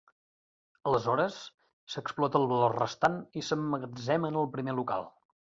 Aleshores, 0.91 1.37
s'explota 1.95 2.41
el 2.41 2.49
valor 2.53 2.75
restant 2.79 3.21
i 3.43 3.47
s'emmagatzema 3.51 4.33
en 4.35 4.41
el 4.43 4.53
primer 4.57 4.81
local. 4.83 5.11